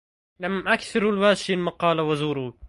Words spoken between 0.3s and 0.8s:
لم